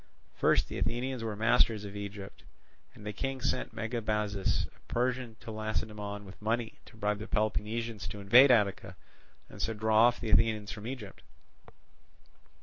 First 0.33 0.67
the 0.67 0.79
Athenians 0.79 1.23
were 1.23 1.35
masters 1.35 1.85
of 1.85 1.95
Egypt, 1.95 2.41
and 2.95 3.05
the 3.05 3.13
King 3.13 3.39
sent 3.39 3.71
Megabazus 3.75 4.65
a 4.75 4.79
Persian 4.91 5.35
to 5.41 5.51
Lacedaemon 5.51 6.25
with 6.25 6.41
money 6.41 6.79
to 6.85 6.97
bribe 6.97 7.19
the 7.19 7.27
Peloponnesians 7.27 8.07
to 8.07 8.19
invade 8.19 8.49
Attica 8.49 8.95
and 9.47 9.61
so 9.61 9.75
draw 9.75 10.07
off 10.07 10.19
the 10.19 10.31
Athenians 10.31 10.71
from 10.71 10.87
Egypt. 10.87 11.21